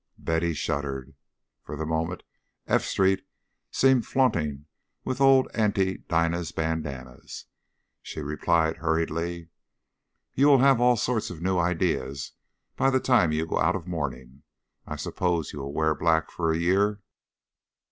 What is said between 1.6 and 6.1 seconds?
For the moment F Street seemed flaunting with old Aunty